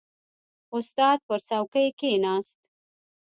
•استاد 0.77 1.17
پر 1.27 1.39
څوکۍ 1.47 1.87
کښېناست. 1.99 2.57